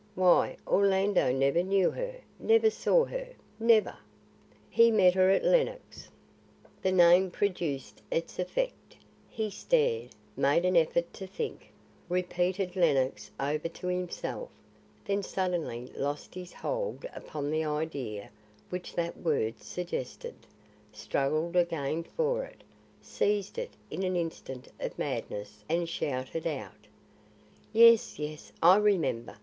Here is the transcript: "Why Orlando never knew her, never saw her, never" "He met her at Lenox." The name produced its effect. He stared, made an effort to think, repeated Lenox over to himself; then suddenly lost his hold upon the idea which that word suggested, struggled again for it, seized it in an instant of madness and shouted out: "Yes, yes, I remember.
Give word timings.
"Why 0.15 0.57
Orlando 0.65 1.31
never 1.31 1.61
knew 1.61 1.91
her, 1.91 2.21
never 2.39 2.71
saw 2.71 3.05
her, 3.05 3.27
never" 3.59 3.95
"He 4.77 4.89
met 4.89 5.13
her 5.13 5.29
at 5.29 5.43
Lenox." 5.45 6.09
The 6.81 6.91
name 6.91 7.29
produced 7.29 8.01
its 8.09 8.39
effect. 8.39 8.95
He 9.29 9.51
stared, 9.51 10.09
made 10.35 10.65
an 10.65 10.75
effort 10.75 11.13
to 11.13 11.27
think, 11.27 11.69
repeated 12.09 12.75
Lenox 12.75 13.29
over 13.39 13.67
to 13.67 13.87
himself; 13.89 14.49
then 15.05 15.21
suddenly 15.21 15.91
lost 15.95 16.33
his 16.33 16.51
hold 16.51 17.05
upon 17.13 17.51
the 17.51 17.63
idea 17.63 18.31
which 18.71 18.95
that 18.95 19.17
word 19.19 19.59
suggested, 19.59 20.33
struggled 20.91 21.55
again 21.55 22.01
for 22.03 22.43
it, 22.43 22.63
seized 23.03 23.59
it 23.59 23.73
in 23.91 24.01
an 24.01 24.15
instant 24.15 24.67
of 24.79 24.97
madness 24.97 25.63
and 25.69 25.87
shouted 25.87 26.47
out: 26.47 26.87
"Yes, 27.71 28.17
yes, 28.17 28.51
I 28.63 28.77
remember. 28.77 29.37